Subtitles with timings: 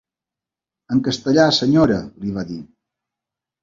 [0.95, 2.63] En castellà, senyora!, li va dir.